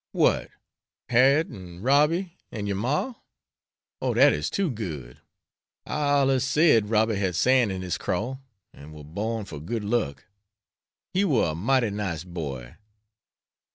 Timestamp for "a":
11.51-11.53